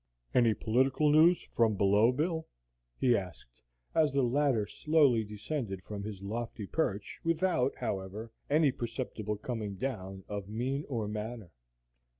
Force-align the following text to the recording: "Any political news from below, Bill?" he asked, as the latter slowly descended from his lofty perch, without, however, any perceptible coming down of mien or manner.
"Any 0.33 0.55
political 0.55 1.11
news 1.11 1.43
from 1.55 1.75
below, 1.75 2.11
Bill?" 2.11 2.47
he 2.99 3.15
asked, 3.15 3.61
as 3.93 4.11
the 4.11 4.23
latter 4.23 4.65
slowly 4.65 5.23
descended 5.23 5.83
from 5.83 6.01
his 6.01 6.23
lofty 6.23 6.65
perch, 6.65 7.19
without, 7.23 7.75
however, 7.75 8.31
any 8.49 8.71
perceptible 8.71 9.37
coming 9.37 9.75
down 9.75 10.23
of 10.27 10.49
mien 10.49 10.85
or 10.89 11.07
manner. 11.07 11.51